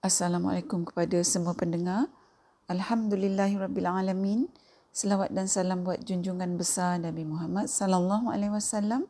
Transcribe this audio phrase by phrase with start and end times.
[0.00, 2.08] Assalamualaikum kepada semua pendengar.
[2.72, 4.48] Alhamdulillahirabbilalamin.
[4.96, 9.04] Selawat dan salam buat junjungan besar Nabi Muhammad sallallahu alaihi wasallam,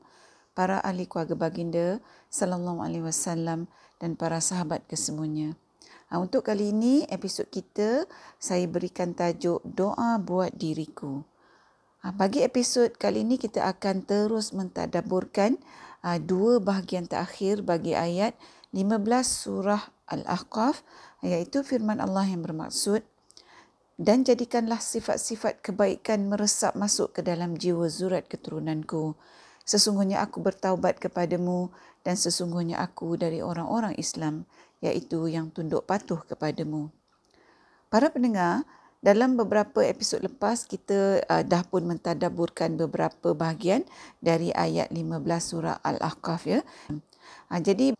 [0.51, 3.71] para ahli keluarga baginda sallallahu alaihi wasallam
[4.03, 5.55] dan para sahabat kesemuanya.
[6.11, 8.11] Ha, untuk kali ini episod kita
[8.43, 11.23] saya berikan tajuk doa buat diriku.
[12.03, 15.55] Ha, bagi episod kali ini kita akan terus mentadaburkan
[16.25, 18.33] dua bahagian terakhir bagi ayat
[18.73, 20.81] 15 surah Al-Ahqaf
[21.21, 23.05] iaitu firman Allah yang bermaksud
[24.01, 29.13] dan jadikanlah sifat-sifat kebaikan meresap masuk ke dalam jiwa zurat keturunanku.
[29.69, 31.69] Sesungguhnya aku bertaubat kepadamu
[32.01, 34.49] dan sesungguhnya aku dari orang-orang Islam
[34.81, 36.89] iaitu yang tunduk patuh kepadamu.
[37.93, 38.65] Para pendengar,
[39.01, 43.89] dalam beberapa episod lepas kita uh, dah pun mentadaburkan beberapa bahagian
[44.21, 46.61] dari ayat 15 surah Al-Ahqaf ya.
[47.49, 47.97] Uh, jadi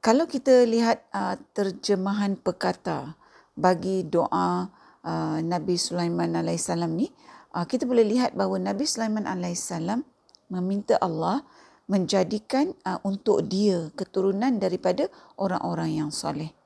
[0.00, 3.12] kalau kita lihat uh, terjemahan pekata
[3.52, 4.72] bagi doa
[5.04, 7.12] uh, Nabi Sulaiman alaihissalam ni,
[7.52, 10.00] uh, kita boleh lihat bahawa Nabi Sulaiman alaihissalam
[10.48, 11.44] meminta Allah
[11.92, 16.56] menjadikan uh, untuk dia keturunan daripada orang-orang yang soleh.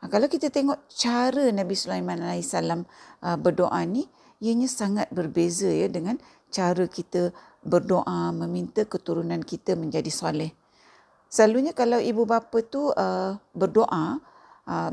[0.00, 2.88] Uh, kalau kita tengok cara Nabi Sulaiman alaihissalam
[3.24, 4.08] uh, berdoa ni,
[4.40, 6.16] ianya sangat berbeza ya dengan
[6.48, 10.56] cara kita berdoa meminta keturunan kita menjadi soleh.
[11.30, 14.18] Selalunya kalau ibu bapa tu uh, berdoa,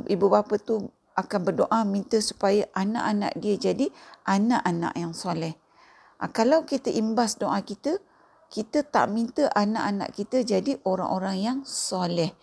[0.06, 0.86] ibu bapa tu
[1.18, 3.90] akan berdoa minta supaya anak-anak dia jadi
[4.22, 5.58] anak-anak yang soleh.
[6.34, 7.98] Kalau kita imbas doa kita,
[8.54, 12.38] kita tak minta anak-anak kita jadi orang-orang yang soleh.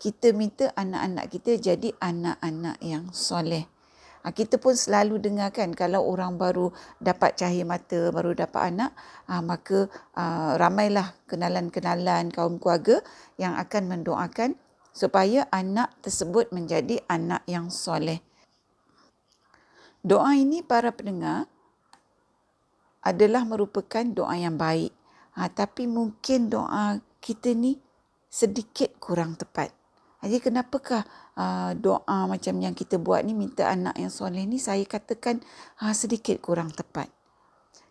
[0.00, 3.68] Kita minta anak-anak kita jadi anak-anak yang soleh.
[4.24, 8.92] Ha, kita pun selalu dengar kan kalau orang baru dapat cahaya mata, baru dapat anak,
[9.28, 13.00] ha, maka ha, ramailah kenalan-kenalan kaum keluarga
[13.36, 14.56] yang akan mendoakan
[14.92, 18.20] supaya anak tersebut menjadi anak yang soleh.
[20.04, 21.48] Doa ini para pendengar
[23.00, 24.92] adalah merupakan doa yang baik.
[25.36, 27.80] Ha, tapi mungkin doa kita ni
[28.28, 29.79] sedikit kurang tepat.
[30.20, 31.02] Jadi kenapakah
[31.36, 35.40] uh, doa macam yang kita buat ni minta anak yang soleh ni saya katakan
[35.80, 37.08] uh, sedikit kurang tepat.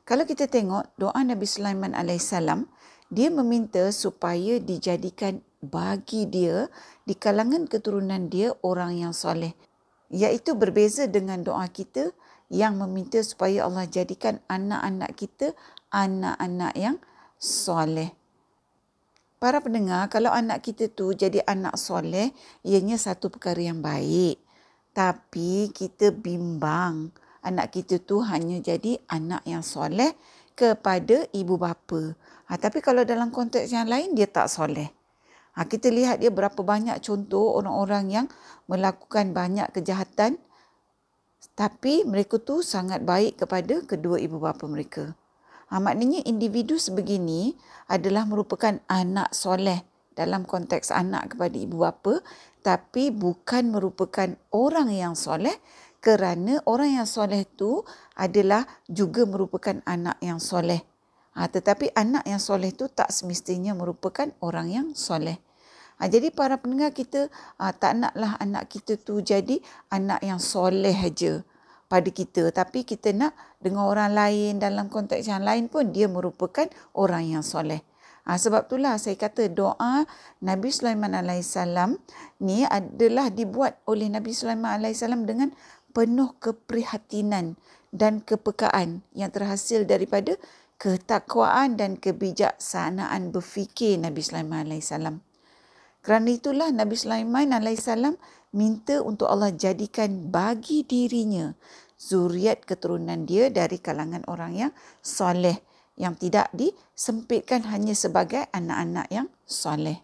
[0.06, 2.70] Kalau kita tengok doa Nabi Sulaiman alaihissalam
[3.10, 6.70] dia meminta supaya dijadikan bagi dia
[7.04, 9.58] di kalangan keturunan dia orang yang soleh.
[10.14, 12.14] Iaitu berbeza dengan doa kita
[12.50, 15.48] yang meminta supaya Allah jadikan anak-anak kita
[15.90, 16.98] anak-anak yang
[17.38, 18.19] soleh.
[19.40, 22.36] Para pendengar, kalau anak kita tu jadi anak soleh,
[22.68, 24.36] ianya satu perkara yang baik.
[24.92, 30.12] Tapi kita bimbang anak kita tu hanya jadi anak yang soleh
[30.60, 32.20] kepada ibu bapa.
[32.52, 34.92] Ha, tapi kalau dalam konteks yang lain, dia tak soleh.
[35.56, 38.28] Ha, kita lihat dia berapa banyak contoh orang-orang yang
[38.68, 40.36] melakukan banyak kejahatan
[41.56, 45.16] tapi mereka tu sangat baik kepada kedua ibu bapa mereka.
[45.70, 47.54] Ha, maknanya individu sebegini
[47.86, 49.86] adalah merupakan anak soleh
[50.18, 52.20] dalam konteks anak kepada ibu bapa
[52.66, 55.54] tapi bukan merupakan orang yang soleh
[56.02, 57.86] kerana orang yang soleh tu
[58.18, 60.82] adalah juga merupakan anak yang soleh.
[61.38, 65.38] Ha, tetapi anak yang soleh tu tak semestinya merupakan orang yang soleh.
[66.02, 67.30] Ha, jadi para pendengar kita
[67.62, 71.46] ha, tak naklah anak kita tu jadi anak yang soleh aja
[71.90, 76.70] pada kita tapi kita nak dengan orang lain dalam konteks yang lain pun dia merupakan
[76.94, 77.82] orang yang soleh.
[78.30, 80.06] Ha, sebab itulah saya kata doa
[80.46, 81.98] Nabi Sulaiman alaihissalam
[82.46, 85.50] ni adalah dibuat oleh Nabi Sulaiman alaihissalam dengan
[85.98, 87.58] penuh keprihatinan
[87.90, 90.38] dan kepekaan yang terhasil daripada
[90.78, 95.26] ketakwaan dan kebijaksanaan berfikir Nabi Sulaiman alaihissalam.
[96.00, 98.16] Kerana itulah Nabi Sulaiman alaihissalam
[98.56, 101.54] minta untuk Allah jadikan bagi dirinya
[102.00, 104.72] zuriat keturunan dia dari kalangan orang yang
[105.04, 105.60] soleh
[106.00, 110.00] yang tidak disempitkan hanya sebagai anak-anak yang soleh.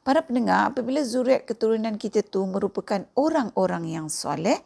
[0.00, 4.56] Para pendengar, apabila zuriat keturunan kita tu merupakan orang-orang yang soleh,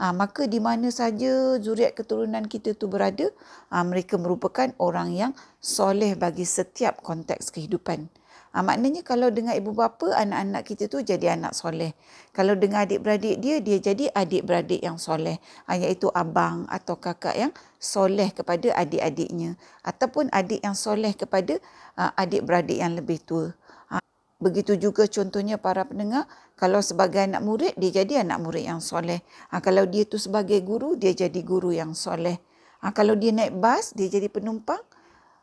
[0.00, 3.28] ha, maka di mana saja zuriat keturunan kita tu berada,
[3.68, 8.08] ha, mereka merupakan orang yang soleh bagi setiap konteks kehidupan.
[8.48, 11.92] Ha, maknanya kalau dengan ibu bapa, anak-anak kita tu jadi anak soleh.
[12.32, 15.36] Kalau dengan adik-beradik dia, dia jadi adik-beradik yang soleh.
[15.68, 19.60] Ha, iaitu abang atau kakak yang soleh kepada adik-adiknya.
[19.84, 21.60] Ataupun adik yang soleh kepada
[22.00, 23.52] ha, adik-beradik yang lebih tua.
[23.92, 24.00] Ha,
[24.40, 26.24] begitu juga contohnya para pendengar,
[26.56, 29.20] kalau sebagai anak murid, dia jadi anak murid yang soleh.
[29.52, 32.40] Ha, kalau dia tu sebagai guru, dia jadi guru yang soleh.
[32.80, 34.80] Ha, kalau dia naik bas, dia jadi penumpang,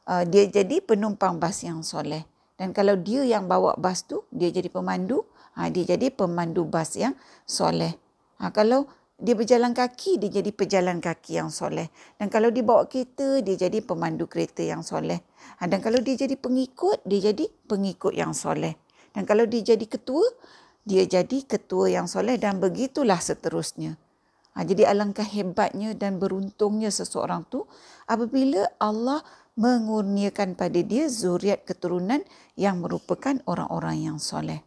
[0.08, 2.24] uh, dia jadi penumpang bas yang soleh.
[2.56, 7.00] Dan kalau dia yang bawa bas tu, dia jadi pemandu, Ha, dia jadi pemandu bas
[7.00, 7.16] yang
[7.48, 7.96] soleh.
[8.44, 11.88] Ha, kalau dia berjalan kaki, dia jadi pejalan kaki yang soleh.
[12.20, 15.24] Dan kalau dia bawa kereta, dia jadi pemandu kereta yang soleh.
[15.64, 18.76] Ha, dan kalau dia jadi pengikut, dia jadi pengikut yang soleh.
[19.16, 20.28] Dan kalau dia jadi ketua,
[20.84, 23.96] dia jadi ketua yang soleh dan begitulah seterusnya.
[24.60, 27.64] Ha, jadi alangkah hebatnya dan beruntungnya seseorang tu
[28.12, 29.24] apabila Allah
[29.56, 32.22] mengurniakan pada dia zuriat keturunan
[32.60, 34.64] yang merupakan orang-orang yang soleh.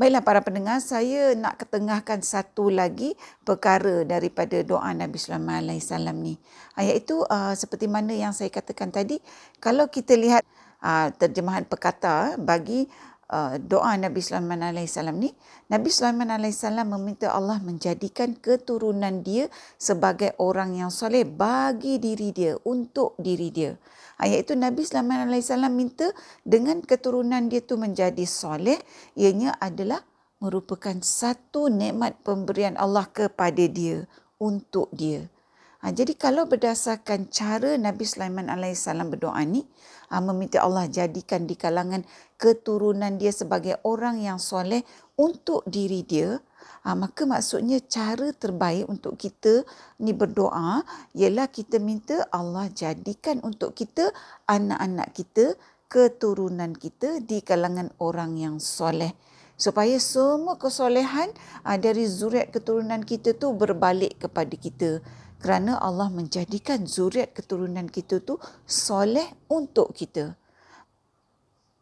[0.00, 3.12] Baiklah para pendengar, saya nak ketengahkan satu lagi
[3.44, 6.40] perkara daripada doa Nabi Sulaiman AS ni.
[6.72, 9.20] Ah, iaitu uh, seperti mana yang saya katakan tadi,
[9.60, 10.40] kalau kita lihat
[10.80, 12.88] uh, terjemahan perkata bagi
[13.30, 15.30] uh, doa Nabi Sulaiman AS ni,
[15.70, 19.46] Nabi Sulaiman AS meminta Allah menjadikan keturunan dia
[19.78, 23.78] sebagai orang yang soleh bagi diri dia, untuk diri dia.
[24.20, 26.12] Ayat itu Nabi Alaihi Wasallam minta
[26.44, 28.76] dengan keturunan dia tu menjadi soleh,
[29.16, 30.04] ianya adalah
[30.44, 34.04] merupakan satu nikmat pemberian Allah kepada dia
[34.36, 35.24] untuk dia.
[35.80, 39.64] Ha, jadi kalau berdasarkan cara Nabi Sulaiman alaihissalam berdoa ni,
[40.12, 42.04] ha, meminta Allah jadikan di kalangan
[42.36, 44.84] keturunan dia sebagai orang yang soleh
[45.16, 46.40] untuk diri dia,
[46.80, 49.68] Ha, maka maksudnya cara terbaik untuk kita
[50.00, 50.80] ni berdoa
[51.12, 54.08] ialah kita minta Allah jadikan untuk kita
[54.48, 55.60] anak-anak kita,
[55.92, 59.12] keturunan kita di kalangan orang yang soleh.
[59.60, 61.36] Supaya semua kesolehan
[61.68, 65.04] ha, dari zuriat keturunan kita tu berbalik kepada kita.
[65.40, 68.36] Kerana Allah menjadikan zuriat keturunan kita tu
[68.68, 70.36] soleh untuk kita.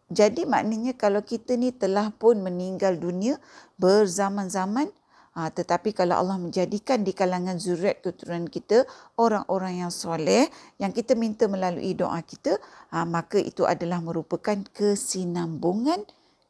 [0.08, 3.36] Jadi maknanya kalau kita ni telah pun meninggal dunia
[3.76, 4.88] berzaman-zaman
[5.36, 10.50] ha, tetapi kalau Allah menjadikan di kalangan zuriat keturunan kita orang-orang yang soleh
[10.82, 12.58] yang kita minta melalui doa kita
[12.90, 16.02] ha, maka itu adalah merupakan kesinambungan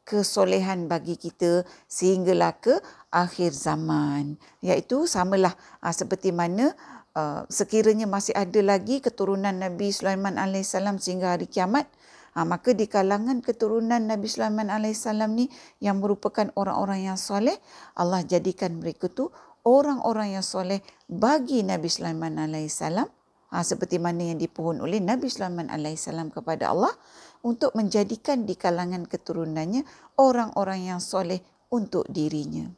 [0.09, 2.81] kesolehan bagi kita sehinggalah ke
[3.13, 5.53] akhir zaman iaitu samalah
[5.85, 6.73] ha, seperti mana
[7.19, 11.91] uh, sekiranya masih ada lagi keturunan Nabi Sulaiman alaihissalam sehingga hari kiamat
[12.37, 15.49] Ha, maka di kalangan keturunan Nabi Sulaiman alaihissalam ni
[15.81, 17.57] yang merupakan orang-orang yang soleh,
[17.97, 19.33] Allah jadikan mereka tu
[19.65, 23.09] orang-orang yang soleh bagi Nabi Sulaiman alaihissalam.
[23.49, 26.93] Ha, seperti mana yang dipohon oleh Nabi Sulaiman alaihissalam kepada Allah
[27.41, 29.81] untuk menjadikan di kalangan keturunannya
[30.21, 31.41] orang-orang yang soleh
[31.73, 32.69] untuk dirinya.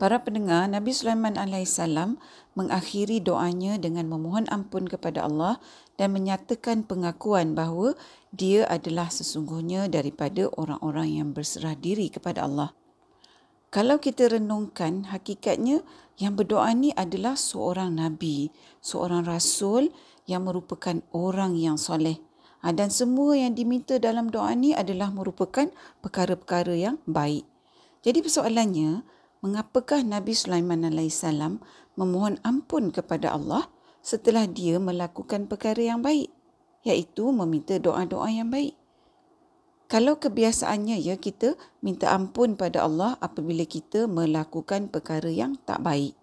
[0.00, 2.16] Para pendengar, Nabi Sulaiman alaihissalam
[2.56, 5.60] mengakhiri doanya dengan memohon ampun kepada Allah
[6.00, 7.92] dan menyatakan pengakuan bahawa
[8.32, 12.72] dia adalah sesungguhnya daripada orang-orang yang berserah diri kepada Allah.
[13.68, 15.84] Kalau kita renungkan, hakikatnya
[16.16, 18.48] yang berdoa ni adalah seorang nabi,
[18.80, 19.92] seorang rasul
[20.24, 22.24] yang merupakan orang yang soleh.
[22.64, 25.68] Ha, dan semua yang diminta dalam doa ni adalah merupakan
[26.00, 27.44] perkara-perkara yang baik.
[28.00, 31.60] Jadi persoalannya, mengapakah Nabi Sulaiman alaihissalam
[31.96, 33.68] memohon ampun kepada Allah
[34.00, 36.32] setelah dia melakukan perkara yang baik
[36.84, 38.76] iaitu meminta doa-doa yang baik.
[39.90, 46.14] Kalau kebiasaannya ya kita minta ampun pada Allah apabila kita melakukan perkara yang tak baik.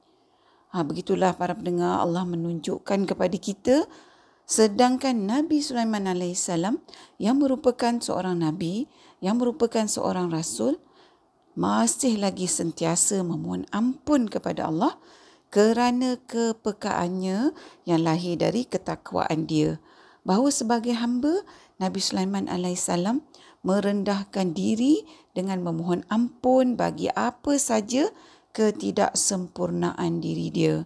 [0.71, 3.83] Ha, begitulah para pendengar Allah menunjukkan kepada kita
[4.47, 6.79] sedangkan Nabi Sulaiman alaihissalam
[7.19, 8.87] yang merupakan seorang nabi,
[9.19, 10.79] yang merupakan seorang rasul
[11.57, 14.93] masih lagi sentiasa memohon ampun kepada Allah
[15.49, 17.49] kerana kepekaannya
[17.89, 19.81] yang lahir dari ketakwaan dia.
[20.21, 21.41] Bahawa sebagai hamba,
[21.81, 22.85] Nabi Sulaiman AS
[23.65, 25.01] merendahkan diri
[25.33, 28.13] dengan memohon ampun bagi apa saja
[28.53, 30.85] ketidaksempurnaan diri dia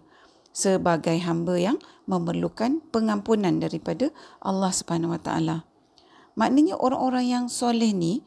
[0.52, 5.56] sebagai hamba yang memerlukan pengampunan daripada Allah Subhanahu Wa Taala.
[6.36, 8.24] Maknanya orang-orang yang soleh ni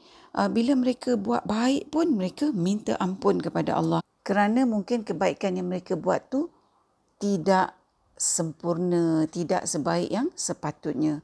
[0.51, 5.94] bila mereka buat baik pun mereka minta ampun kepada Allah kerana mungkin kebaikan yang mereka
[5.94, 6.50] buat tu
[7.22, 7.77] tidak
[8.18, 11.22] sempurna, tidak sebaik yang sepatutnya.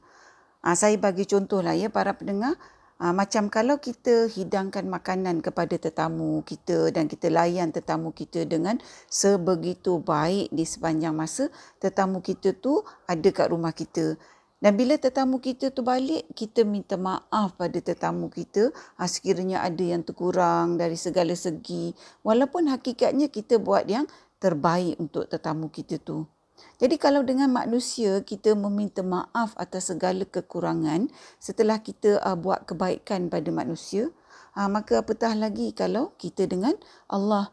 [0.62, 2.54] Uh, saya bagi contohlah ya para pendengar,
[3.02, 8.78] uh, macam kalau kita hidangkan makanan kepada tetamu kita dan kita layan tetamu kita dengan
[9.10, 11.50] sebegitu baik di sepanjang masa
[11.82, 14.14] tetamu kita tu ada kat rumah kita.
[14.62, 19.82] Dan bila tetamu kita tu balik, kita minta maaf pada tetamu kita ha, sekiranya ada
[19.82, 21.90] yang terkurang dari segala segi.
[22.22, 24.06] Walaupun hakikatnya kita buat yang
[24.38, 26.30] terbaik untuk tetamu kita tu.
[26.78, 31.10] Jadi kalau dengan manusia kita meminta maaf atas segala kekurangan
[31.42, 34.14] setelah kita uh, buat kebaikan pada manusia,
[34.54, 36.78] uh, maka apatah lagi kalau kita dengan
[37.10, 37.50] Allah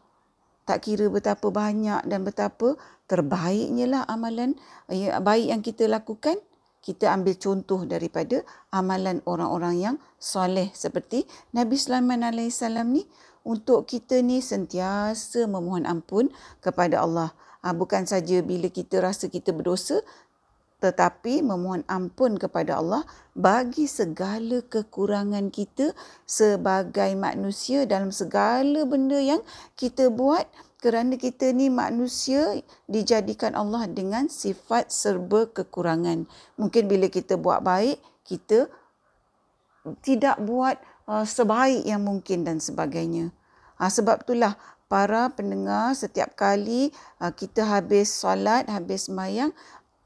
[0.62, 2.78] tak kira betapa banyak dan betapa
[3.10, 4.54] terbaiknya lah amalan
[4.86, 6.38] uh, baik yang kita lakukan,
[6.80, 8.40] kita ambil contoh daripada
[8.72, 13.04] amalan orang-orang yang soleh seperti Nabi Sulaiman alaihissalam ni
[13.44, 16.28] untuk kita ni sentiasa memohon ampun
[16.60, 17.32] kepada Allah.
[17.60, 20.00] Ha, bukan saja bila kita rasa kita berdosa
[20.80, 23.04] tetapi memohon ampun kepada Allah
[23.36, 25.92] bagi segala kekurangan kita
[26.24, 29.44] sebagai manusia dalam segala benda yang
[29.76, 30.48] kita buat
[30.80, 36.24] kerana kita ni manusia dijadikan Allah dengan sifat serba kekurangan.
[36.56, 38.66] Mungkin bila kita buat baik, kita
[40.00, 43.32] tidak buat uh, sebaik yang mungkin dan sebagainya.
[43.76, 44.56] Ha, sebab itulah
[44.88, 49.52] para pendengar setiap kali uh, kita habis solat, habis semayang,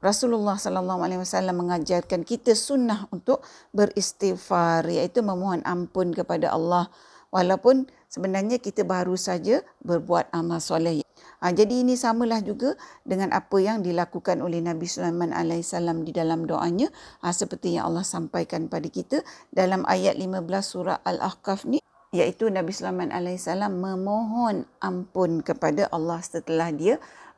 [0.03, 3.41] Rasulullah sallallahu alaihi wasallam mengajarkan kita sunnah untuk
[3.73, 6.93] beristighfar iaitu memohon ampun kepada Allah
[7.35, 11.03] walaupun sebenarnya kita baru saja berbuat amal soleh.
[11.43, 16.47] Ha, jadi ini samalah juga dengan apa yang dilakukan oleh Nabi Sulaiman alaihissalam di dalam
[16.47, 16.87] doanya
[17.19, 19.19] ha, seperti yang Allah sampaikan pada kita
[19.51, 21.83] dalam ayat 15 surah Al-Ahqaf ni
[22.15, 26.95] iaitu Nabi Sulaiman alaihissalam memohon ampun kepada Allah setelah dia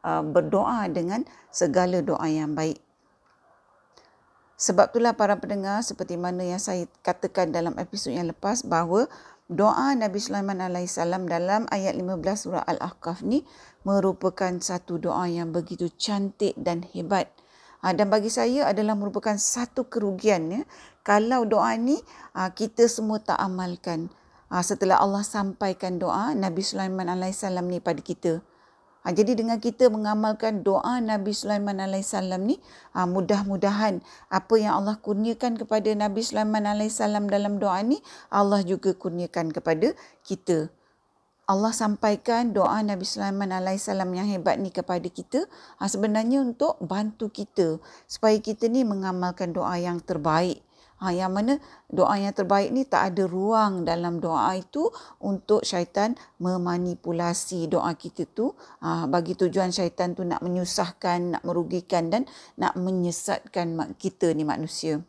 [0.08, 2.78] Uh, berdoa dengan segala doa yang baik.
[4.56, 9.10] Sebab itulah para pendengar seperti mana yang saya katakan dalam episod yang lepas bahawa
[9.48, 13.48] doa Nabi Sulaiman AS dalam ayat 15 surah Al-Ahqaf ni
[13.88, 17.32] merupakan satu doa yang begitu cantik dan hebat.
[17.80, 20.62] Ha, dan bagi saya adalah merupakan satu kerugian ya,
[21.08, 21.96] kalau doa ni
[22.36, 24.12] ha, kita semua tak amalkan.
[24.52, 28.44] Ha, setelah Allah sampaikan doa Nabi Sulaiman AS ni pada kita.
[29.08, 32.60] Ha, jadi dengan kita mengamalkan doa Nabi Sulaiman alaihissalam ni,
[32.92, 38.92] ha, mudah-mudahan apa yang Allah kurniakan kepada Nabi Sulaiman alaihissalam dalam doa ni, Allah juga
[38.92, 39.96] kurniakan kepada
[40.28, 40.68] kita.
[41.48, 45.48] Allah sampaikan doa Nabi Sulaiman alaihissalam yang hebat ni kepada kita
[45.80, 47.80] ha, sebenarnya untuk bantu kita
[48.12, 50.67] supaya kita ni mengamalkan doa yang terbaik
[50.98, 51.62] Ha, yang mana
[51.94, 54.90] doa yang terbaik ni tak ada ruang dalam doa itu
[55.22, 58.50] untuk syaitan memanipulasi doa kita tu
[58.82, 62.26] ha, bagi tujuan syaitan tu nak menyusahkan, nak merugikan dan
[62.58, 65.06] nak menyesatkan kita ni manusia.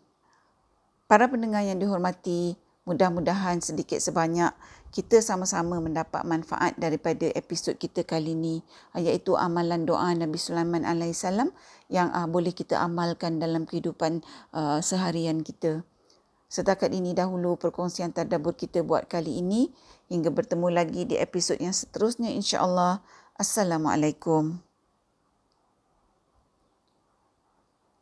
[1.09, 2.53] Para pendengar yang dihormati,
[2.89, 4.57] mudah-mudahan sedikit sebanyak
[4.89, 8.65] kita sama-sama mendapat manfaat daripada episod kita kali ini
[8.97, 11.53] iaitu amalan doa Nabi Sulaiman alaihissalam
[11.93, 14.25] yang uh, boleh kita amalkan dalam kehidupan
[14.57, 15.85] uh, seharian kita.
[16.49, 19.69] Setakat ini dahulu perkongsian tadabbur kita buat kali ini
[20.09, 23.05] hingga bertemu lagi di episod yang seterusnya insya-Allah.
[23.37, 24.68] Assalamualaikum.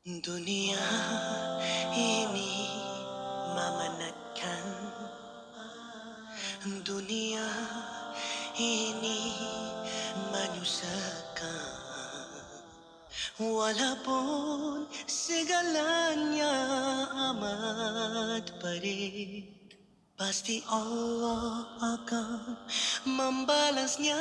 [0.00, 0.80] Dunia
[1.92, 2.72] ini
[3.52, 4.64] memenatkan.
[6.80, 7.44] Dunia
[8.56, 9.36] ini
[10.32, 11.52] menyusahkan.
[13.44, 16.56] Walaupun segalanya
[17.36, 19.60] amat pelik
[20.16, 22.56] Pasti Allah akan
[23.04, 24.20] membalasnya.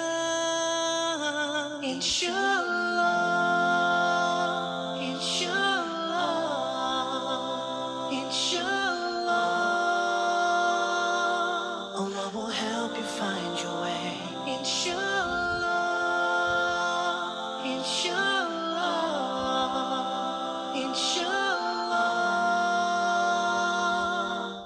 [1.83, 3.78] InsyaAllah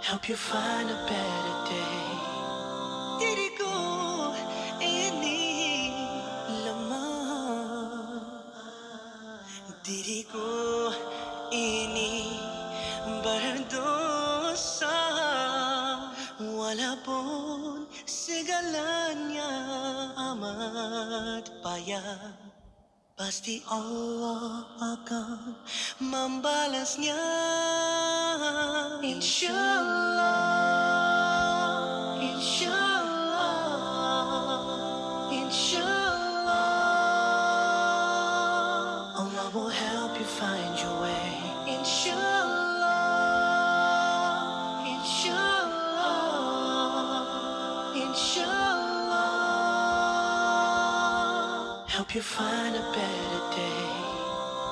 [0.03, 2.03] help you find a better day.
[3.23, 3.79] Diriku
[4.83, 5.95] ini
[6.67, 8.19] lemah.
[9.79, 10.91] Diriku
[11.55, 12.35] ini
[13.23, 14.99] berdosa.
[16.43, 19.51] Walaupun segalanya
[20.35, 22.35] amat payah.
[23.15, 25.55] Pasti Allah akan
[26.03, 27.23] membalasnya
[28.53, 30.37] InsyaAllah
[32.21, 33.49] InsyaAllah
[35.41, 36.61] InsyaAllah
[39.21, 41.33] Allah will help you find your way.
[41.65, 43.01] InsyaAllah
[44.85, 46.13] InsyaAllah
[48.05, 49.33] InsyaAllah
[51.89, 52.62] Help you find a better day